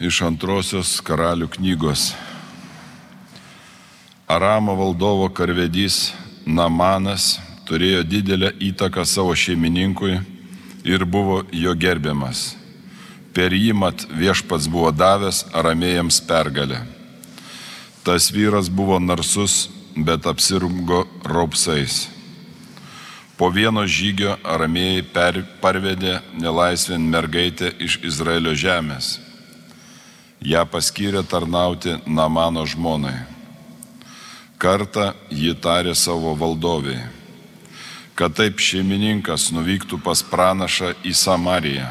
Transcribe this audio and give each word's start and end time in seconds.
iš 0.00 0.22
antrosios 0.24 0.96
karalių 1.04 1.50
knygos. 1.52 2.14
Aramo 4.30 4.72
valdovo 4.78 5.28
karvedys 5.28 6.14
Namanas 6.46 7.34
turėjo 7.68 8.00
didelę 8.08 8.54
įtaką 8.70 9.04
savo 9.04 9.36
šeimininkui 9.36 10.16
ir 10.88 11.04
buvo 11.04 11.42
jo 11.52 11.76
gerbiamas. 11.76 12.54
Per 13.36 13.52
jį 13.52 13.76
mat 13.76 14.06
viešpats 14.08 14.70
buvo 14.72 14.88
davęs 14.90 15.44
aramėjams 15.52 16.22
pergalę. 16.24 16.80
Tas 18.02 18.32
vyras 18.32 18.72
buvo 18.72 18.96
narsus, 18.98 19.68
bet 19.94 20.26
apsirungo 20.26 21.04
raupsais. 21.28 22.06
Po 23.36 23.52
vieno 23.52 23.84
žygio 23.84 24.38
aramėjai 24.44 25.02
per, 25.12 25.44
parvedė 25.60 26.22
nelaisvėn 26.40 27.04
mergaitę 27.12 27.76
iš 27.78 28.00
Izraelio 28.04 28.56
žemės 28.56 29.18
ją 30.40 30.64
paskyrė 30.66 31.22
tarnauti 31.28 31.98
Namano 32.06 32.64
žmonai. 32.66 33.18
Kartą 34.60 35.12
ji 35.32 35.54
tarė 35.56 35.94
savo 35.96 36.34
valdoviai, 36.36 37.00
kad 38.16 38.34
taip 38.36 38.60
šeimininkas 38.60 39.50
nuvyktų 39.56 40.00
pas 40.04 40.22
pranašą 40.24 40.94
į 41.04 41.14
Samariją. 41.16 41.88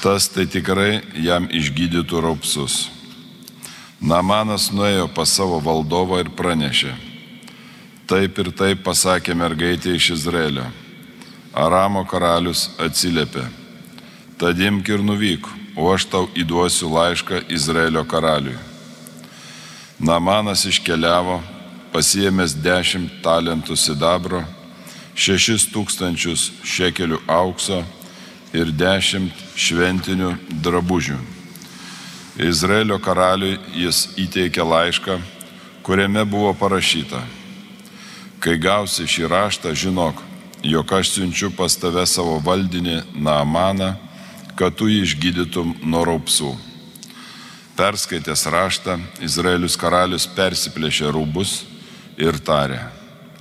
Tas 0.00 0.28
tai 0.32 0.46
tikrai 0.48 1.00
jam 1.20 1.48
išgydytų 1.48 2.20
raupsus. 2.24 2.88
Namanas 4.00 4.70
nuėjo 4.72 5.10
pas 5.12 5.28
savo 5.28 5.60
valdovą 5.60 6.22
ir 6.22 6.30
pranešė. 6.32 6.94
Taip 8.08 8.38
ir 8.40 8.48
taip 8.56 8.80
pasakė 8.84 9.36
mergaitė 9.36 9.92
iš 9.96 10.14
Izraelio. 10.16 10.64
Aramo 11.52 12.06
karalius 12.08 12.70
atsiliepė. 12.80 13.44
Tad 14.40 14.60
imk 14.60 14.88
ir 14.88 15.04
nuvyk, 15.04 15.44
o 15.80 15.88
aš 15.94 16.04
tau 16.12 16.28
įduosiu 16.36 16.90
laišką 16.92 17.46
Izraelio 17.48 18.04
karaliui. 18.04 18.58
Namanas 20.00 20.66
iškeliavo, 20.68 21.38
pasiemęs 21.92 22.52
dešimt 22.60 23.20
talentų 23.24 23.76
sidabro, 23.80 24.42
šešis 25.16 25.70
tūkstančius 25.72 26.50
šekelių 26.64 27.22
aukso 27.28 27.80
ir 28.52 28.72
dešimt 28.72 29.44
šventinių 29.56 30.34
drabužių. 30.64 31.18
Izraelio 32.40 33.00
karaliui 33.00 33.58
jis 33.76 34.06
įteikė 34.20 34.64
laišką, 34.64 35.18
kuriame 35.84 36.24
buvo 36.28 36.52
parašyta, 36.56 37.20
kai 38.40 38.56
gausi 38.60 39.08
šį 39.08 39.28
raštą, 39.32 39.74
žinok, 39.76 40.20
jog 40.62 40.92
aš 40.92 41.16
siunčiu 41.16 41.50
pas 41.56 41.76
tave 41.76 42.04
savo 42.08 42.38
valdinį 42.44 43.00
Naamaną, 43.16 43.94
kad 44.60 44.76
tu 44.76 44.90
jį 44.92 45.06
išgydytum 45.06 45.72
nuo 45.88 46.02
raupsų. 46.04 46.50
Perskaitęs 47.78 48.42
raštą, 48.52 48.98
Izraelius 49.24 49.78
karalius 49.80 50.26
persiplėšė 50.36 51.08
rūbus 51.16 51.62
ir 52.20 52.36
tarė, 52.44 52.82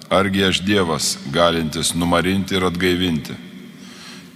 argi 0.07 0.45
aš 0.47 0.61
Dievas, 0.63 1.17
galintis 1.35 1.91
numarinti 1.91 2.55
ir 2.55 2.69
atgaivinti. 2.69 3.35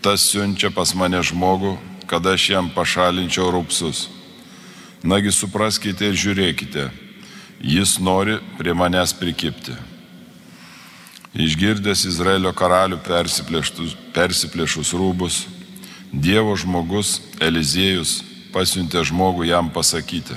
Tas 0.04 0.26
siunčia 0.28 0.74
pas 0.76 0.92
mane 0.92 1.24
žmogų, 1.24 1.78
kad 2.12 2.28
aš 2.28 2.50
jam 2.52 2.68
pašalinčiau 2.76 3.48
raupsus. 3.56 4.10
Nagi 5.08 5.32
supraskite 5.32 6.12
ir 6.12 6.20
žiūrėkite, 6.20 6.90
jis 7.64 7.96
nori 8.04 8.42
prie 8.60 8.76
manęs 8.76 9.16
prikipti. 9.16 9.80
Išgirdęs 11.34 12.04
Izraelio 12.12 12.52
karalių 12.52 13.00
persiplėšus 14.14 14.92
rūbus, 15.00 15.46
Dievo 16.14 16.54
žmogus 16.54 17.24
Eliziejus 17.42 18.20
pasiuntė 18.54 19.02
žmogų 19.10 19.48
jam 19.50 19.72
pasakyti, 19.74 20.36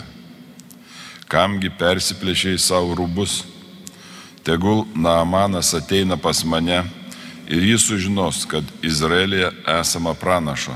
kamgi 1.28 1.68
persiplėšiai 1.68 2.56
savo 2.56 2.94
rūbus, 2.96 3.42
tegul 4.40 4.86
Naamanas 4.96 5.74
ateina 5.76 6.16
pas 6.16 6.40
mane 6.48 6.78
ir 7.44 7.66
jis 7.68 7.84
sužinos, 7.90 8.46
kad 8.48 8.64
Izraelėje 8.80 9.50
esama 9.74 10.14
pranašo. 10.16 10.72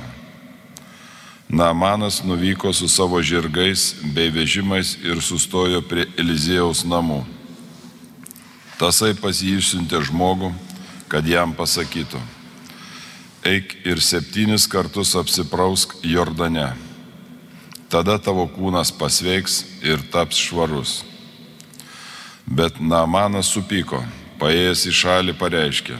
Naamanas 1.49 2.21
nuvyko 2.21 2.75
su 2.77 2.89
savo 2.89 3.23
žirgais 3.25 3.95
bei 4.13 4.29
vežimais 4.29 4.99
ir 5.01 5.23
sustojo 5.25 5.81
prie 5.81 6.05
Eliziejaus 6.21 6.85
namų. 6.85 7.23
Tasai 8.77 9.15
pas 9.17 9.41
jį 9.41 9.57
išsiuntė 9.63 10.05
žmogų, 10.13 10.53
kad 11.09 11.25
jam 11.25 11.57
pasakytų 11.57 12.21
eik 13.45 13.77
ir 13.89 14.01
septynis 14.01 14.67
kartus 14.69 15.15
apsiprausk 15.17 15.95
Jordane. 16.05 16.75
Tada 17.91 18.19
tavo 18.23 18.47
kūnas 18.53 18.93
pasveiks 18.93 19.65
ir 19.83 20.03
taps 20.13 20.39
švarus. 20.39 21.01
Bet 22.47 22.81
Namanas 22.81 23.51
supyko, 23.51 24.03
paėjęs 24.39 24.85
į 24.91 24.93
šalį 25.01 25.35
pareiškė. 25.41 25.97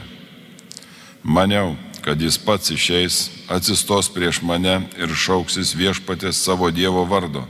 Maniau, 1.23 1.75
kad 2.01 2.21
jis 2.21 2.37
pats 2.41 2.71
išeis, 2.73 3.29
atsistos 3.49 4.09
prieš 4.13 4.41
mane 4.45 4.81
ir 4.97 5.09
šauksis 5.09 5.73
viešpatės 5.77 6.39
savo 6.45 6.69
Dievo 6.71 7.03
vardo, 7.09 7.43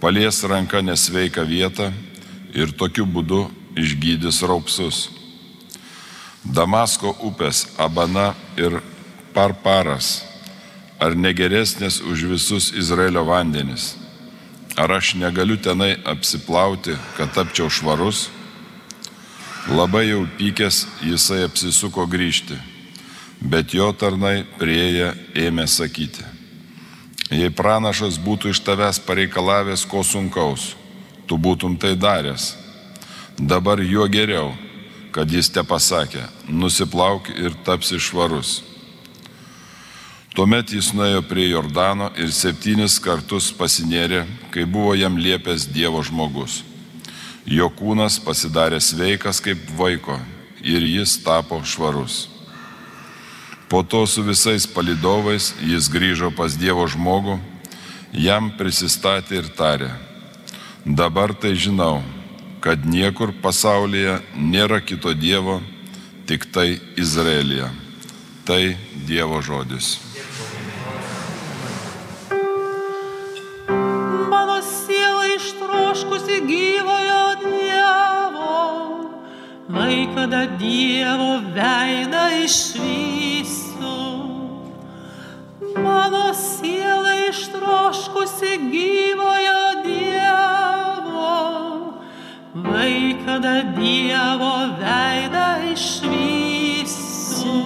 palies 0.00 0.42
ranką 0.44 0.82
nesveiką 0.82 1.46
vietą 1.46 1.92
ir 2.54 2.74
tokiu 2.74 3.06
būdu 3.06 3.46
išgydys 3.76 4.42
raupsus. 4.46 5.06
Damasko 6.46 7.10
upės 7.26 7.66
Abana 7.78 8.34
ir 8.56 8.78
parparas, 9.36 10.24
ar 10.96 11.12
negeresnės 11.12 12.00
už 12.00 12.24
visus 12.32 12.72
Izraelio 12.72 13.26
vandenis? 13.28 13.94
Ar 14.76 14.92
aš 14.92 15.14
negaliu 15.16 15.56
tenai 15.60 15.94
apsiplauti, 16.04 16.96
kad 17.16 17.32
tapčiau 17.36 17.68
švarus? 17.72 18.26
Labai 19.68 20.06
jau 20.08 20.26
pykęs 20.38 20.84
jisai 21.02 21.42
apsisuko 21.46 22.04
grįžti, 22.06 22.56
bet 23.40 23.74
jo 23.74 23.88
tarnai 23.92 24.44
prieėję 24.60 25.08
ėmė 25.46 25.66
sakyti. 25.68 26.24
Jei 27.32 27.50
pranašas 27.50 28.20
būtų 28.22 28.52
iš 28.54 28.60
tavęs 28.62 29.00
pareikalavęs 29.02 29.82
ko 29.90 30.04
sunkaus, 30.06 30.76
tu 31.26 31.36
būtum 31.36 31.74
tai 31.80 31.96
daręs. 31.98 32.54
Dabar 33.36 33.82
juo 33.82 34.06
geriau, 34.08 34.54
kad 35.10 35.28
jis 35.32 35.50
te 35.50 35.64
pasakė, 35.66 36.22
nusiplauk 36.46 37.28
ir 37.34 37.56
tapsi 37.66 37.98
švarus. 37.98 38.60
Tuomet 40.36 40.68
jis 40.68 40.90
nuėjo 40.92 41.22
prie 41.24 41.46
Jordano 41.48 42.10
ir 42.20 42.28
septynis 42.28 42.98
kartus 43.00 43.46
pasinėrė, 43.56 44.26
kai 44.52 44.66
buvo 44.68 44.92
jam 44.92 45.14
liepęs 45.16 45.64
Dievo 45.72 46.02
žmogus. 46.04 46.58
Jo 47.48 47.70
kūnas 47.72 48.18
pasidarė 48.20 48.76
sveikas 48.84 49.40
kaip 49.40 49.62
vaiko 49.78 50.18
ir 50.60 50.84
jis 50.84 51.14
tapo 51.24 51.62
švarus. 51.64 52.26
Po 53.72 53.80
to 53.80 54.02
su 54.04 54.26
visais 54.26 54.66
palidovais 54.68 55.54
jis 55.64 55.88
grįžo 55.88 56.28
pas 56.36 56.52
Dievo 56.52 56.84
žmogų, 56.84 57.38
jam 58.12 58.50
prisistatė 58.58 59.40
ir 59.40 59.48
tarė, 59.56 59.88
dabar 60.84 61.32
tai 61.32 61.54
žinau, 61.56 62.02
kad 62.60 62.84
niekur 62.84 63.32
pasaulyje 63.40 64.18
nėra 64.36 64.82
kito 64.84 65.16
Dievo, 65.16 65.62
tik 66.28 66.44
tai 66.52 66.74
Izraelija. 67.00 67.72
Tai 68.44 68.76
Dievo 69.08 69.40
žodis. 69.40 70.05
Lai 80.06 80.14
kada 80.14 80.46
Dievo 80.46 81.42
veidą 81.50 82.30
išvysiu, 82.44 83.98
mano 85.82 86.30
siela 86.34 87.14
ištroškusi 87.26 88.52
gyvojo 88.70 89.82
Dievo, 89.82 91.34
lai 92.54 93.18
kada 93.26 93.62
Dievo 93.74 94.54
veidą 94.78 95.74
išvysiu, 95.74 97.58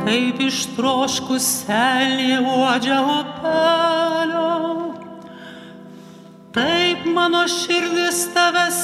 kaip 0.00 0.40
ištroškus 0.48 1.44
selė 1.66 2.40
uodžia 2.40 3.04
upelio. 3.04 4.48
Taip 6.56 7.04
mano 7.12 7.44
širdis 7.50 8.30
tavęs 8.32 8.83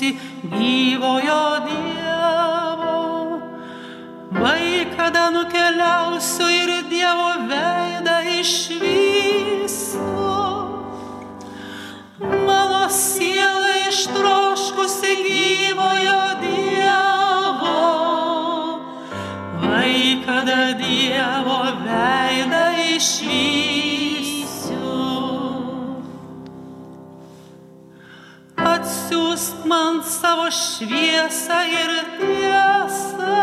ištroškusi 0.00 0.16
gyvojo 0.42 1.60
Dievo. 1.64 1.69
Šviesą 30.50 31.58
ir 31.70 31.92
tiesą, 32.18 33.38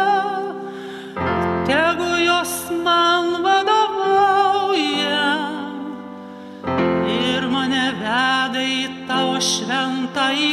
tegu 1.67 2.11
jos 2.19 2.53
man 2.83 3.39
vadovauja. 3.45 5.31
Ir 7.07 7.47
mane 7.51 7.85
veda 8.01 8.61
į 8.61 9.07
tavo 9.07 9.39
šventą 9.39 10.29
į 10.35 10.51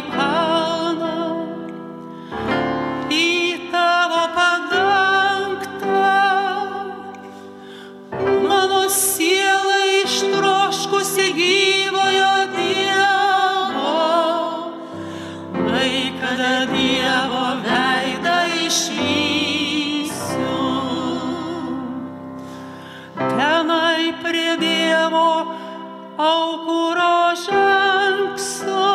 aukuro 26.25 27.35
žengsiu, 27.44 28.91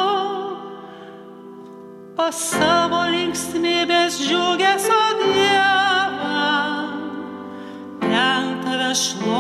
pas 2.18 2.36
savo 2.36 3.04
linksmybės 3.14 4.20
džiugesio 4.26 5.02
Dievą. 5.22 6.46
Ten 8.02 8.56
tave 8.66 8.92
šlovinsiu 8.98 9.39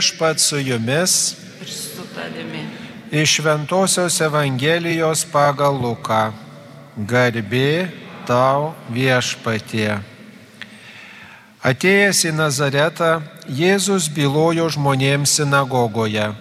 Viešpat 0.00 0.38
su 0.40 0.58
jumis 0.58 1.36
Ir 1.60 1.68
su 1.68 2.02
tavimi. 2.14 2.64
iš 3.10 3.38
Ventosios 3.38 4.20
Evangelijos 4.20 5.26
pagal 5.32 5.76
Luką. 5.76 6.32
Garbė 6.96 7.90
tau 8.24 8.72
viešpatie. 8.88 10.00
Atėjęs 11.60 12.24
į 12.24 12.32
Nazaretą, 12.32 13.20
Jėzus 13.44 14.08
bylojo 14.08 14.70
žmonėms 14.72 15.36
sinagogoje. 15.36 16.32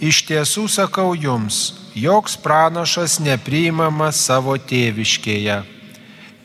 Iš 0.00 0.20
tiesų 0.28 0.68
sakau 0.68 1.16
jums, 1.16 1.72
joks 1.96 2.36
pranašas 2.36 3.16
nepriimamas 3.16 4.20
savo 4.28 4.58
tėviškėje. 4.60 5.62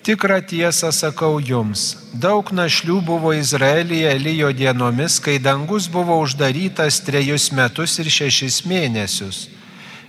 Tikrą 0.05 0.37
tiesą 0.45 0.91
sakau 0.93 1.39
jums, 1.41 1.95
daug 2.13 2.51
našlių 2.53 2.99
buvo 3.07 3.31
Izraelyje 3.33 4.11
Elijo 4.13 4.51
dienomis, 4.53 5.15
kai 5.17 5.39
dangus 5.41 5.87
buvo 5.89 6.19
uždarytas 6.21 6.99
trejus 7.01 7.47
metus 7.49 7.97
ir 8.03 8.11
šešis 8.13 8.59
mėnesius. 8.69 9.39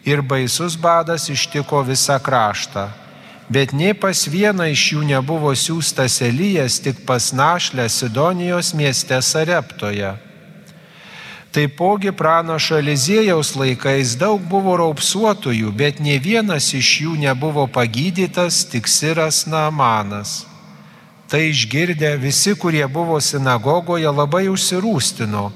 Ir 0.05 0.21
baisus 0.21 0.77
badas 0.77 1.31
ištiko 1.33 1.81
visą 1.89 2.19
kraštą. 2.21 2.91
Bet 3.49 3.73
nie 3.73 3.95
pas 3.97 4.27
vieną 4.29 4.69
iš 4.75 4.85
jų 4.93 5.09
nebuvo 5.15 5.55
siūstas 5.57 6.21
Elijas, 6.29 6.77
tik 6.77 7.01
pas 7.09 7.33
našlę 7.33 7.89
Sidonijos 7.89 8.75
mieste 8.77 9.23
Sareptoje. 9.23 10.13
Taipogi 11.57 12.13
pranašo 12.13 12.77
Eliziejaus 12.77 13.55
laikais 13.57 14.11
daug 14.21 14.43
buvo 14.45 14.75
raupsuotojų, 14.77 15.71
bet 15.73 16.03
ne 16.05 16.19
vienas 16.21 16.67
iš 16.77 16.91
jų 17.01 17.15
nebuvo 17.23 17.63
pagydytas, 17.73 18.59
tik 18.69 18.85
Siras 18.93 19.47
Naamanas. 19.49 20.43
Tai 21.33 21.41
išgirdę 21.49 22.11
visi, 22.21 22.53
kurie 22.61 22.85
buvo 22.85 23.17
sinagogoje, 23.25 24.13
labai 24.19 24.51
užsirūstino. 24.53 25.47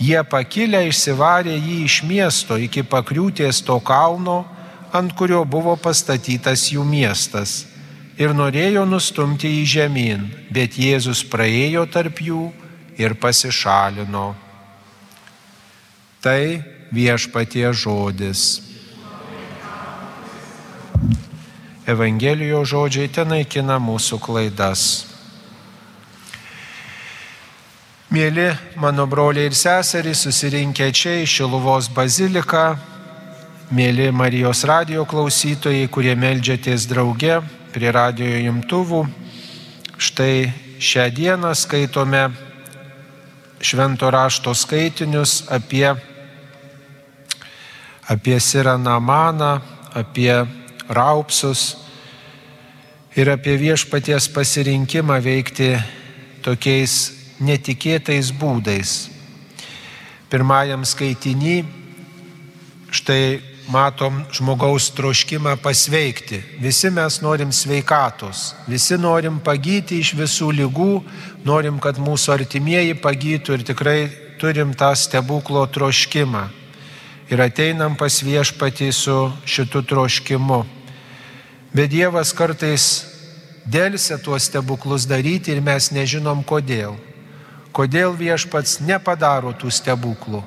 Jie 0.00 0.22
pakilę 0.24 0.80
išsivarė 0.88 1.58
jį 1.58 1.76
iš 1.84 1.98
miesto 2.08 2.56
iki 2.56 2.86
pakriūties 2.94 3.60
to 3.68 3.76
kalno, 3.84 4.38
ant 4.88 5.12
kurio 5.20 5.44
buvo 5.44 5.76
pastatytas 5.76 6.70
jų 6.72 6.88
miestas. 6.88 7.66
Ir 8.16 8.32
norėjo 8.32 8.88
nustumti 8.88 9.52
jį 9.58 9.68
žemyn, 9.76 10.26
bet 10.48 10.80
Jėzus 10.80 11.20
praėjo 11.28 11.84
tarp 11.92 12.24
jų 12.24 12.48
ir 12.96 13.20
pasišalino. 13.20 14.45
Tai 16.26 16.58
viešpatie 16.90 17.68
žodis. 17.70 18.58
Evangelijos 21.86 22.66
žodžiai 22.66 23.06
ten 23.14 23.30
naikina 23.30 23.76
mūsų 23.78 24.18
klaidas. 24.18 24.80
Mėly 28.10 28.48
mano 28.82 29.06
broliai 29.06 29.46
ir 29.46 29.54
seserys, 29.54 30.24
susirinkę 30.26 30.88
čia 30.90 31.14
į 31.20 31.28
Šiluvos 31.30 31.86
baziliką, 31.94 32.64
mėly 33.70 34.08
Marijos 34.10 34.64
radio 34.66 35.06
klausytojai, 35.06 35.86
kurie 35.86 36.16
melžiatės 36.18 36.88
drauge 36.90 37.38
prie 37.70 37.94
radio 37.94 38.34
imtuvų, 38.50 39.04
štai 39.94 40.50
šią 40.82 41.06
dieną 41.22 41.54
skaitome 41.54 42.26
švento 43.62 44.10
rašto 44.10 44.58
skaitinius 44.58 45.44
apie, 45.54 45.94
apie 48.08 48.40
Siranamaną, 48.40 49.60
apie 49.94 50.46
raupsus 50.88 51.76
ir 53.16 53.30
apie 53.30 53.56
viešpaties 53.58 54.28
pasirinkimą 54.30 55.18
veikti 55.24 55.72
tokiais 56.44 56.94
netikėtais 57.40 58.30
būdais. 58.36 59.08
Pirmajam 60.30 60.84
skaitinį 60.86 61.56
štai 62.94 63.40
matom 63.70 64.20
žmogaus 64.30 64.90
troškimą 64.94 65.56
pasveikti. 65.62 66.38
Visi 66.62 66.90
mes 66.90 67.18
norim 67.22 67.52
sveikatos, 67.52 68.54
visi 68.70 68.98
norim 68.98 69.40
pagyti 69.42 69.98
iš 70.02 70.14
visų 70.18 70.52
lygų, 70.60 70.92
norim, 71.46 71.80
kad 71.82 71.98
mūsų 71.98 72.36
artimieji 72.36 72.94
pagytų 73.02 73.58
ir 73.58 73.66
tikrai 73.72 73.98
turim 74.38 74.74
tą 74.78 74.92
stebuklo 74.94 75.66
troškimą. 75.66 76.46
Ir 77.26 77.42
ateinam 77.42 77.96
pas 77.98 78.20
viešpatį 78.22 78.92
su 78.94 79.16
šitu 79.44 79.82
troškimu. 79.82 80.60
Bet 81.74 81.90
Dievas 81.90 82.30
kartais 82.36 82.84
dėlse 83.66 84.20
tuos 84.22 84.46
stebuklus 84.46 85.08
daryti 85.10 85.50
ir 85.50 85.62
mes 85.64 85.90
nežinom 85.90 86.44
kodėl. 86.46 86.94
Kodėl 87.74 88.14
viešpats 88.16 88.78
nepadaro 88.80 89.52
tų 89.52 89.70
stebuklų. 89.70 90.44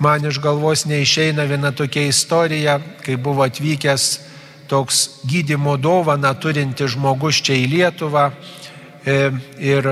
man 0.00 0.24
iš 0.24 0.38
galvos 0.40 0.86
neišeina 0.86 1.44
viena 1.44 1.72
tokia 1.72 2.06
istorija, 2.08 2.80
kai 3.04 3.16
buvo 3.16 3.42
atvykęs 3.44 4.20
toks 4.68 5.20
gydimo 5.28 5.76
dovana 5.76 6.34
turinti 6.34 6.86
žmogus 6.88 7.42
čia 7.44 7.54
į 7.58 7.66
Lietuvą 7.68 8.30
e, 9.04 9.30
ir 9.58 9.88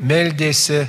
meldėsi 0.00 0.86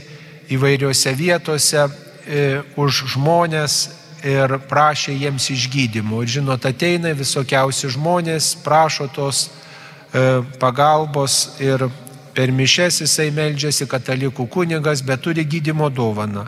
įvairiose 0.55 1.13
vietose 1.17 1.83
e, 1.83 2.61
už 2.75 3.03
žmonės 3.15 4.00
ir 4.23 4.57
prašė 4.69 5.15
jiems 5.15 5.49
išgydymų. 5.53 6.23
Ir 6.23 6.35
žinot, 6.37 6.65
ateina 6.65 7.13
visokiausi 7.17 7.89
žmonės, 7.95 8.53
prašo 8.63 9.07
tos 9.13 9.47
e, 9.47 10.41
pagalbos 10.61 11.57
ir 11.61 11.87
per 12.35 12.51
mišes 12.55 13.01
jisai 13.03 13.29
meldžiasi 13.35 13.87
katalikų 13.89 14.47
kunigas, 14.51 15.03
bet 15.03 15.23
turi 15.25 15.45
gydimo 15.45 15.89
dovaną. 15.89 16.47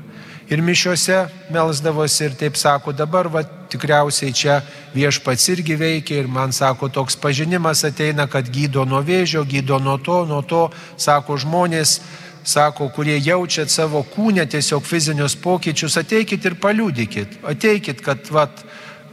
Ir 0.52 0.62
mišiuose 0.62 1.24
melsdavosi 1.56 2.26
ir 2.28 2.34
taip 2.38 2.58
sako, 2.60 2.92
dabar 2.92 3.30
va, 3.32 3.42
tikriausiai 3.72 4.34
čia 4.36 4.60
viešpats 4.94 5.48
irgi 5.54 5.78
veikia 5.80 6.20
ir 6.20 6.28
man 6.28 6.52
sako, 6.54 6.90
toks 6.92 7.16
pažinimas 7.18 7.84
ateina, 7.88 8.28
kad 8.28 8.50
gydo 8.52 8.84
nuo 8.86 9.00
vėžio, 9.02 9.46
gydo 9.48 9.80
nuo 9.80 9.96
to, 9.98 10.20
nuo 10.30 10.42
to, 10.44 10.68
sako 11.00 11.40
žmonės, 11.40 12.02
sako, 12.44 12.90
kurie 12.96 13.18
jaučiat 13.24 13.72
savo 13.72 14.04
kūnę 14.04 14.46
tiesiog 14.50 14.84
fizinius 14.86 15.36
pokyčius, 15.40 15.98
ateikit 16.02 16.46
ir 16.46 16.60
paliūdikit, 16.62 17.40
ateikit, 17.50 18.02
kad 18.04 18.30
vat, 18.32 18.64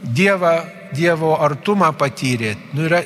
dievą, 0.01 0.59
Dievo 0.91 1.37
artumą 1.39 1.93
patyrėt. 1.95 2.73
Nu, 2.75 2.83
yra, 2.89 2.99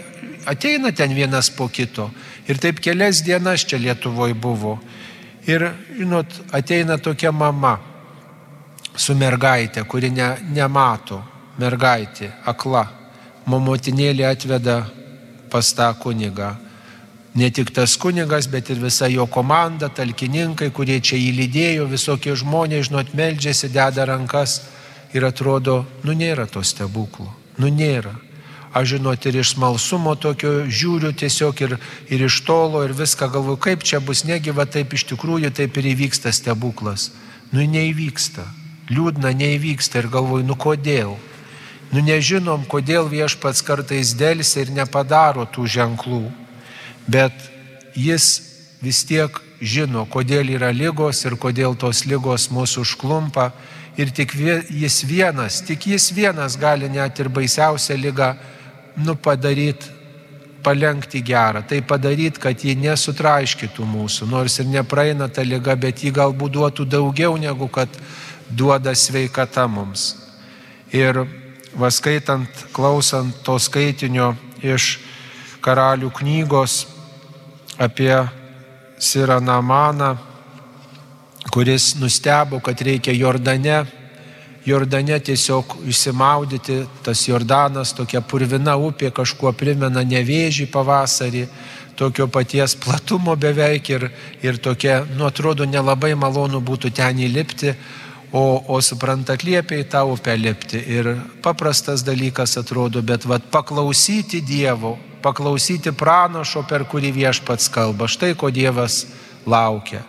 ateina 0.50 0.90
ten 0.96 1.14
vienas 1.14 1.52
po 1.54 1.68
kito. 1.70 2.10
Ir 2.50 2.58
taip 2.62 2.80
kelias 2.82 3.22
dienas 3.26 3.66
čia 3.66 3.78
Lietuvoje 3.82 4.34
buvo. 4.34 4.80
Ir, 5.46 5.68
žinot, 5.94 6.34
ateina 6.50 6.98
tokia 6.98 7.30
mama 7.32 7.76
su 8.98 9.14
mergaitė, 9.14 9.84
kuri 9.86 10.10
ne, 10.10 10.32
nemato, 10.50 11.22
mergaitė, 11.62 12.32
akla. 12.50 12.88
Momotinėlė 13.46 14.26
atveda 14.26 14.80
pas 15.54 15.68
tą 15.78 15.92
kunigą. 16.02 16.56
Ne 17.36 17.50
tik 17.52 17.74
tas 17.76 17.98
kunigas, 18.00 18.48
bet 18.48 18.70
ir 18.72 18.80
visa 18.80 19.10
jo 19.12 19.26
komanda, 19.28 19.90
talkininkai, 19.92 20.70
kurie 20.72 21.02
čia 21.04 21.20
įlydėjo, 21.20 21.90
visokie 21.92 22.36
žmonės, 22.40 22.88
žinot, 22.88 23.12
meldžiasi, 23.12 23.70
deda 23.76 24.06
rankas 24.08 24.62
ir 25.12 25.28
atrodo, 25.28 25.84
nu 26.08 26.16
nėra 26.16 26.48
to 26.48 26.64
stebuklo, 26.64 27.28
nu 27.60 27.68
nėra. 27.68 28.16
Aš 28.76 28.96
žinot 28.96 29.26
ir 29.28 29.40
iš 29.40 29.54
smalsumo 29.56 30.16
tokio 30.20 30.66
žiūriu 30.68 31.14
tiesiog 31.16 31.62
ir, 31.64 31.78
ir 32.12 32.26
iš 32.28 32.42
tolo 32.48 32.84
ir 32.84 32.96
viską 32.96 33.30
galvoju, 33.32 33.60
kaip 33.68 33.84
čia 33.88 34.00
bus 34.04 34.24
negyva, 34.28 34.68
taip 34.68 34.96
iš 34.96 35.08
tikrųjų 35.12 35.52
taip 35.56 35.76
ir 35.80 35.92
įvyksta 35.92 36.32
stebuklas. 36.36 37.12
Nu 37.52 37.64
neįvyksta 37.64 38.48
liūdna 38.90 39.34
neįvyksta 39.34 40.02
ir 40.02 40.10
galvoju, 40.14 40.46
nu 40.46 40.58
kodėl? 40.58 41.16
Nu 41.94 42.02
nežinom, 42.04 42.66
kodėl 42.70 43.08
viešpats 43.10 43.64
kartais 43.66 44.14
dėlsi 44.18 44.66
ir 44.66 44.74
nepadaro 44.74 45.46
tų 45.50 45.68
ženklų, 45.78 46.24
bet 47.08 47.34
jis 47.96 48.42
vis 48.82 49.04
tiek 49.08 49.40
žino, 49.62 50.06
kodėl 50.06 50.50
yra 50.58 50.72
lygos 50.76 51.24
ir 51.26 51.38
kodėl 51.40 51.78
tos 51.80 52.06
lygos 52.06 52.50
mūsų 52.54 52.86
užklumpa 52.86 53.52
ir 53.98 54.12
tik 54.12 54.36
jis 54.36 55.02
vienas, 55.08 55.62
tik 55.66 55.88
jis 55.94 56.12
vienas 56.14 56.58
gali 56.60 56.90
net 56.92 57.20
ir 57.20 57.30
baisiausią 57.30 57.98
lygą 57.98 58.34
nu 59.06 59.16
padaryti 59.16 59.96
palengti 60.66 61.22
gerą, 61.22 61.62
tai 61.62 61.84
padaryti, 61.86 62.42
kad 62.42 62.58
ji 62.58 62.74
nesutraiškytų 62.82 63.86
mūsų, 63.86 64.26
nors 64.32 64.58
ir 64.60 64.70
nepraeina 64.72 65.28
ta 65.30 65.44
lyga, 65.46 65.76
bet 65.78 66.02
ji 66.02 66.10
galbūt 66.16 66.56
duotų 66.58 66.88
daugiau 66.90 67.38
negu 67.38 67.68
kad 67.70 67.90
duoda 68.50 68.96
sveikata 68.98 69.68
mums. 69.70 70.16
Ir 70.90 71.22
vaskaitant, 71.78 72.50
klausant 72.74 73.44
to 73.46 73.60
skaitinio 73.62 74.34
iš 74.66 74.96
karalių 75.62 76.10
knygos 76.18 76.80
apie 77.78 78.28
Sirą 78.98 79.42
Namaną, 79.42 80.16
kuris 81.52 81.96
nustebo, 81.96 82.60
kad 82.60 82.82
reikia 82.82 83.14
Jordane, 83.14 83.86
Jordane 84.66 85.20
tiesiog 85.20 85.76
išsimaudyti, 85.88 86.80
tas 87.06 87.28
Jordanas, 87.28 87.94
tokia 87.94 88.22
purvina 88.26 88.74
upė, 88.82 89.12
kažkuo 89.14 89.52
primena 89.54 90.02
nevėžį 90.02 90.66
pavasarį, 90.74 91.44
tokio 91.96 92.28
paties 92.28 92.74
platumo 92.76 93.36
beveik 93.36 93.90
ir, 93.94 94.08
ir 94.42 94.58
tokia, 94.58 95.04
nu 95.16 95.28
atrodo, 95.30 95.68
nelabai 95.70 96.16
malonu 96.18 96.64
būtų 96.66 96.92
ten 96.98 97.22
įlipti, 97.28 97.76
o, 98.36 98.64
o 98.68 98.82
suprantat, 98.82 99.46
liepia 99.46 99.80
į 99.84 99.88
tą 99.94 100.02
upę 100.12 100.34
lipti. 100.36 100.82
Ir 100.92 101.14
paprastas 101.46 102.04
dalykas 102.04 102.58
atrodo, 102.60 103.06
bet 103.06 103.28
vad 103.30 103.46
paklausyti 103.54 104.42
Dievo, 104.42 104.98
paklausyti 105.24 105.94
pranašo, 105.96 106.66
per 106.68 106.86
kurį 106.90 107.12
viešpats 107.16 107.70
kalba. 107.72 108.08
Štai 108.08 108.34
ko 108.36 108.50
Dievas 108.50 109.06
laukia. 109.46 110.04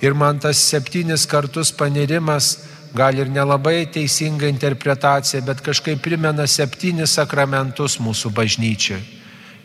Ir 0.00 0.14
man 0.14 0.38
tas 0.38 0.60
septynis 0.62 1.26
kartus 1.26 1.72
panirimas, 1.74 2.58
gal 2.94 3.18
ir 3.18 3.28
nelabai 3.28 3.86
teisinga 3.92 4.46
interpretacija, 4.46 5.42
bet 5.42 5.60
kažkaip 5.64 6.00
primena 6.02 6.46
septynis 6.46 7.16
sakramentus 7.18 7.98
mūsų 8.00 8.30
bažnyčiai. 8.34 9.02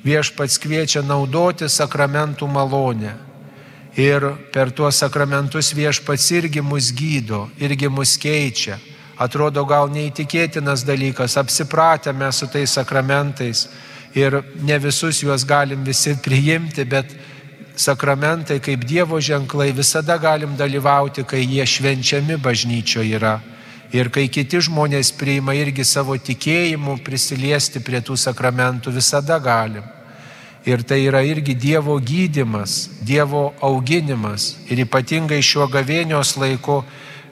Viešpats 0.03 0.57
kviečia 0.59 1.03
naudoti 1.05 1.69
sakramentų 1.69 2.49
malonę. 2.51 3.13
Ir 3.95 4.25
per 4.51 4.71
tuos 4.73 4.97
sakramentus 4.99 5.69
viešpats 5.77 6.31
irgi 6.33 6.63
mus 6.65 6.89
gydo, 6.91 7.45
irgi 7.61 7.87
mus 7.87 8.17
keičia. 8.17 8.79
Atrodo 9.21 9.61
gal 9.69 9.91
neįtikėtinas 9.93 10.81
dalykas, 10.83 11.37
apsipratę 11.37 12.11
mes 12.17 12.41
su 12.41 12.49
tais 12.49 12.73
sakramentais 12.73 13.67
ir 14.15 14.43
ne 14.61 14.77
visus 14.79 15.23
juos 15.23 15.45
galim 15.45 15.83
visi 15.83 16.15
priimti, 16.21 16.85
bet 16.85 17.15
sakramentai 17.75 18.59
kaip 18.59 18.85
Dievo 18.85 19.19
ženklai 19.21 19.71
visada 19.73 20.17
galim 20.17 20.55
dalyvauti, 20.57 21.23
kai 21.25 21.41
jie 21.45 21.65
švenčiami 21.65 22.37
bažnyčioje 22.37 23.17
yra. 23.17 23.39
Ir 23.93 24.09
kai 24.09 24.25
kiti 24.25 24.57
žmonės 24.57 25.11
priima 25.13 25.53
irgi 25.53 25.85
savo 25.85 26.15
tikėjimu 26.17 26.97
prisiliesti 27.05 27.81
prie 27.81 28.01
tų 28.01 28.17
sakramentų, 28.17 28.93
visada 28.93 29.37
galim. 29.37 29.83
Ir 30.65 30.81
tai 30.81 31.03
yra 31.05 31.21
irgi 31.21 31.53
Dievo 31.53 31.99
gydimas, 31.99 32.89
Dievo 33.03 33.51
auginimas. 33.61 34.55
Ir 34.71 34.85
ypatingai 34.85 35.41
šiuo 35.43 35.67
gavėnios 35.69 36.37
laiku 36.39 36.79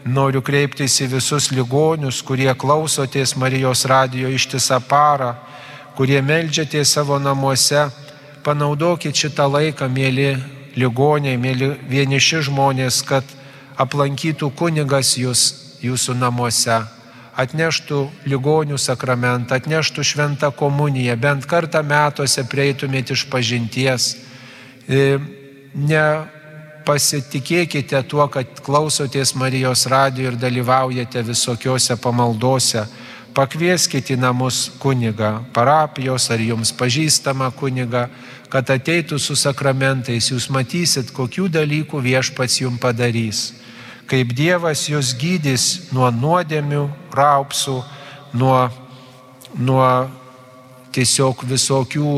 noriu 0.06 0.42
kreiptis 0.44 1.00
į 1.02 1.08
visus 1.16 1.50
ligonius, 1.56 2.22
kurie 2.22 2.52
klausotės 2.54 3.38
Marijos 3.40 3.86
radijo 3.90 4.30
ištisą 4.30 4.82
parą, 4.86 5.36
kurie 6.02 6.18
melžiatės 6.26 6.96
savo 6.96 7.20
namuose. 7.22 7.84
Panaudokit 8.42 9.14
šitą 9.14 9.46
laiką, 9.46 9.86
mėly 9.86 10.34
ligoniai, 10.74 11.38
mėly 11.38 11.78
vieniši 11.92 12.42
žmonės, 12.48 13.06
kad 13.06 13.22
aplankytų 13.78 14.50
kunigas 14.58 15.14
jūs 15.22 15.42
jūsų 15.86 16.18
namuose 16.18 16.82
atneštų 17.38 18.10
ligonių 18.34 18.82
sakramentą, 18.82 19.62
atneštų 19.62 20.02
šventą 20.04 20.50
komuniją, 20.58 21.14
bent 21.22 21.46
kartą 21.46 21.86
metuose 21.86 22.50
prieitumėte 22.50 23.14
iš 23.14 23.30
pažinties. 23.30 24.18
E, 24.90 25.22
Nepasitikėkite 25.72 28.04
tuo, 28.10 28.28
kad 28.28 28.60
klausotės 28.66 29.36
Marijos 29.40 29.88
radijo 29.88 30.28
ir 30.34 30.38
dalyvaujate 30.42 31.24
visokiose 31.30 31.96
pamaldose. 32.02 32.84
Pakvieskite 33.32 34.18
į 34.18 34.20
namus 34.20 34.66
kunigą, 34.82 35.38
parapijos 35.56 36.28
ar 36.34 36.42
jums 36.44 36.74
pažįstamą 36.76 37.48
kunigą, 37.56 38.10
kad 38.52 38.68
ateitų 38.74 39.20
su 39.20 39.38
sakramentais, 39.40 40.28
jūs 40.34 40.50
matysit, 40.52 41.14
kokių 41.16 41.48
dalykų 41.54 42.02
viešpats 42.04 42.60
jums 42.66 42.82
padarys 42.84 43.52
kaip 44.12 44.34
Dievas 44.36 44.90
jūs 44.90 45.14
gydys 45.16 45.66
nuo 45.96 46.10
nuodėmių, 46.12 46.84
raupsų, 47.16 47.78
nuo, 48.36 48.58
nuo 49.56 49.88
tiesiog 50.92 51.46
visokių 51.48 52.16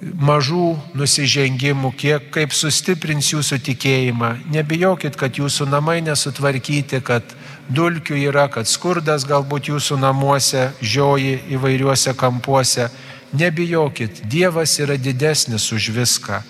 mažų 0.00 0.70
nusižengimų, 0.96 1.92
kiek 2.00 2.30
kaip 2.32 2.56
sustiprins 2.56 3.34
jūsų 3.34 3.60
tikėjimą. 3.68 4.32
Nebijokit, 4.54 5.18
kad 5.20 5.36
jūsų 5.36 5.68
namai 5.68 5.98
nesutvarkyti, 6.06 7.02
kad 7.04 7.36
dulkių 7.70 8.18
yra, 8.30 8.48
kad 8.50 8.68
skurdas 8.68 9.24
galbūt 9.28 9.70
jūsų 9.70 10.00
namuose 10.00 10.70
žioji 10.82 11.38
įvairiuose 11.56 12.14
kampuose. 12.18 12.88
Nebijokit, 13.32 14.24
Dievas 14.26 14.74
yra 14.82 14.98
didesnis 14.98 15.70
už 15.72 15.92
viską. 15.94 16.42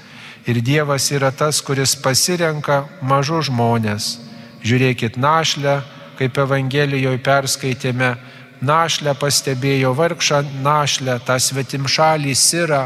Ir 0.49 0.63
Dievas 0.65 1.11
yra 1.13 1.29
tas, 1.31 1.61
kuris 1.61 1.93
pasirenka 2.01 2.87
mažus 3.05 3.51
žmonės 3.51 4.17
Žiūrėkit 4.61 5.17
našlę, 5.17 5.81
kaip 6.19 6.37
Evangelijoje 6.37 7.21
perskaitėme, 7.25 8.11
našlę 8.61 9.15
pastebėjo 9.17 9.95
vargšą 9.97 10.43
našlę, 10.61 11.17
tą 11.25 11.39
svetim 11.41 11.87
šalį 11.89 12.35
sirą 12.37 12.83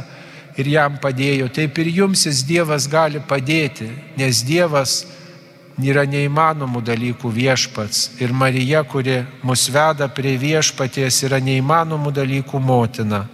ir 0.54 0.70
jam 0.70 1.00
padėjo. 1.02 1.48
Taip 1.50 1.80
ir 1.82 1.90
jums 1.90 2.26
jis 2.28 2.44
Dievas 2.46 2.86
gali 2.90 3.18
padėti, 3.18 3.88
nes 4.16 4.44
Dievas 4.46 5.00
yra 5.82 6.04
neįmanomų 6.06 6.82
dalykų 6.84 7.30
viešpats 7.34 8.20
ir 8.22 8.32
Marija, 8.32 8.84
kuri 8.86 9.24
mus 9.42 9.66
veda 9.72 10.08
prie 10.08 10.36
viešpaties, 10.38 11.22
yra 11.26 11.40
neįmanomų 11.42 12.12
dalykų 12.14 12.60
motina. 12.62 13.24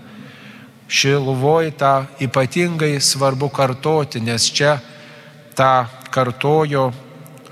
Šiluvoj 0.90 1.70
tą 1.78 2.06
ypatingai 2.20 2.96
svarbu 3.00 3.50
kartoti, 3.52 4.20
nes 4.20 4.48
čia 4.50 4.78
tą 5.54 5.86
kartojo 6.10 6.90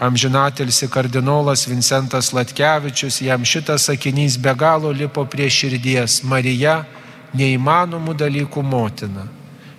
amžinatilsi 0.01 0.89
kardinolas 0.91 1.67
Vincentas 1.69 2.33
Latkevičius, 2.33 3.21
jam 3.23 3.45
šitas 3.45 3.87
sakinys 3.91 4.39
be 4.39 4.55
galo 4.55 4.91
lipo 4.91 5.25
prie 5.27 5.51
širdies. 5.51 6.23
Marija 6.23 6.85
neįmanomų 7.37 8.15
dalykų 8.17 8.63
motina. 8.63 9.27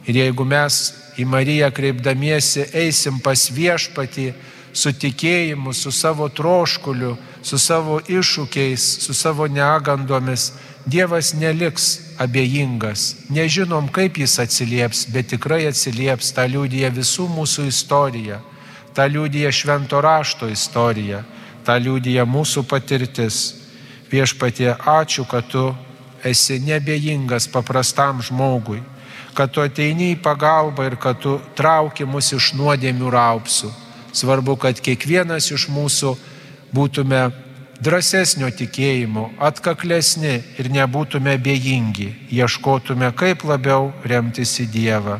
Ir 0.07 0.21
jeigu 0.21 0.45
mes 0.45 0.79
į 1.19 1.25
Mariją 1.27 1.69
kreipdamiesi 1.75 2.67
eisim 2.73 3.19
pas 3.23 3.49
viešpatį, 3.51 4.31
su 4.73 4.93
tikėjimu, 4.93 5.73
su 5.73 5.91
savo 5.91 6.29
troškuliu, 6.29 7.15
su 7.41 7.57
savo 7.57 7.99
iššūkiais, 7.99 8.85
su 9.05 9.13
savo 9.13 9.47
negandomis, 9.47 10.51
Dievas 10.89 11.33
neliks 11.33 11.99
abejingas. 12.17 13.15
Nežinom, 13.29 13.89
kaip 13.93 14.17
jis 14.17 14.39
atsilieps, 14.39 15.03
bet 15.13 15.27
tikrai 15.29 15.67
atsilieps. 15.69 16.31
Ta 16.33 16.47
liūdija 16.49 16.89
visų 16.95 17.27
mūsų 17.29 17.67
istorija, 17.69 18.39
ta 18.95 19.05
liūdija 19.05 19.51
švento 19.53 19.99
rašto 20.01 20.49
istorija, 20.49 21.21
ta 21.67 21.75
liūdija 21.77 22.25
mūsų 22.25 22.63
patirtis. 22.65 23.41
Viešpatie, 24.09 24.71
ačiū, 24.73 25.27
kad 25.29 25.45
tu 25.51 25.67
esi 26.25 26.57
nebejingas 26.63 27.45
paprastam 27.51 28.23
žmogui, 28.25 28.79
kad 29.37 29.51
tu 29.53 29.61
ateini 29.61 30.15
į 30.15 30.21
pagalbą 30.23 30.87
ir 30.89 30.97
kad 30.97 31.19
tu 31.21 31.37
trauki 31.59 32.07
mus 32.07 32.31
iš 32.33 32.53
nuodėmių 32.57 33.13
raupsų. 33.13 33.69
Svarbu, 34.11 34.55
kad 34.57 34.79
kiekvienas 34.81 35.51
iš 35.53 35.67
mūsų 35.69 36.15
būtume 36.73 37.29
drąsesnio 37.79 38.49
tikėjimo, 38.51 39.29
atkaklesni 39.39 40.39
ir 40.59 40.69
nebūtume 40.73 41.37
bejingi, 41.41 42.09
ieškotume 42.33 43.11
kaip 43.15 43.45
labiau 43.47 43.91
remtis 44.03 44.57
į 44.63 44.67
Dievą. 44.73 45.19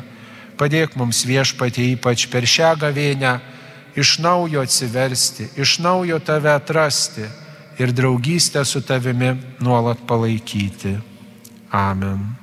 Padėk 0.60 0.96
mums 1.00 1.22
viešpatį 1.24 1.94
ypač 1.94 2.26
per 2.28 2.44
šią 2.44 2.74
gavėnę 2.82 3.38
iš 3.96 4.18
naujo 4.20 4.60
atsiversti, 4.60 5.48
iš 5.56 5.78
naujo 5.80 6.20
tave 6.20 6.52
atrasti 6.52 7.24
ir 7.80 7.94
draugystę 7.96 8.64
su 8.64 8.82
tavimi 8.84 9.32
nuolat 9.60 10.04
palaikyti. 10.06 10.98
Amen. 11.72 12.39